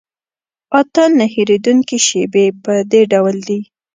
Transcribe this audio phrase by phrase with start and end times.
[0.79, 3.61] اته نه هېرېدونکي شیبې په دې ډول دي.